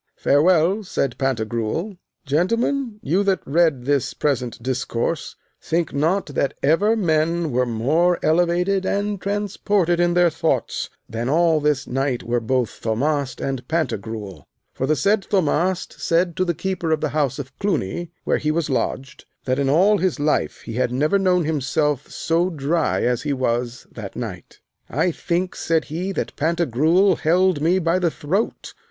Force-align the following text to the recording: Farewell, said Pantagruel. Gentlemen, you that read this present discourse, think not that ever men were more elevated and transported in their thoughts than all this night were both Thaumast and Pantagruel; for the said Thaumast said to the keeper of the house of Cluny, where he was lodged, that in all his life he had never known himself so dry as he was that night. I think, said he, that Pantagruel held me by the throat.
Farewell, 0.15 0.83
said 0.83 1.15
Pantagruel. 1.19 1.95
Gentlemen, 2.25 2.97
you 3.03 3.23
that 3.23 3.45
read 3.45 3.85
this 3.85 4.15
present 4.15 4.57
discourse, 4.63 5.35
think 5.61 5.93
not 5.93 6.25
that 6.33 6.55
ever 6.63 6.95
men 6.95 7.51
were 7.51 7.67
more 7.67 8.17
elevated 8.23 8.83
and 8.83 9.21
transported 9.21 9.99
in 9.99 10.15
their 10.15 10.31
thoughts 10.31 10.89
than 11.07 11.29
all 11.29 11.59
this 11.59 11.85
night 11.85 12.23
were 12.23 12.39
both 12.39 12.71
Thaumast 12.71 13.39
and 13.39 13.67
Pantagruel; 13.67 14.47
for 14.73 14.87
the 14.87 14.95
said 14.95 15.25
Thaumast 15.29 15.99
said 16.01 16.35
to 16.35 16.45
the 16.45 16.55
keeper 16.55 16.89
of 16.91 17.01
the 17.01 17.09
house 17.09 17.37
of 17.37 17.55
Cluny, 17.59 18.09
where 18.23 18.39
he 18.39 18.49
was 18.49 18.71
lodged, 18.71 19.25
that 19.45 19.59
in 19.59 19.69
all 19.69 19.99
his 19.99 20.19
life 20.19 20.61
he 20.61 20.73
had 20.73 20.91
never 20.91 21.19
known 21.19 21.45
himself 21.45 22.09
so 22.09 22.49
dry 22.49 23.03
as 23.03 23.21
he 23.21 23.33
was 23.33 23.85
that 23.91 24.15
night. 24.15 24.61
I 24.89 25.11
think, 25.11 25.55
said 25.55 25.85
he, 25.93 26.11
that 26.13 26.35
Pantagruel 26.35 27.17
held 27.17 27.61
me 27.61 27.77
by 27.77 27.99
the 27.99 28.09
throat. 28.09 28.73